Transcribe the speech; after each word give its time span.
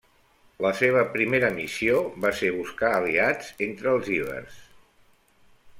La 0.65 0.69
seva 0.77 1.03
primera 1.17 1.51
missió 1.57 1.99
va 2.25 2.33
ser 2.41 2.49
buscar 2.57 2.91
aliats 3.01 3.53
entre 3.69 3.95
els 3.95 4.13
ibers. 4.21 4.59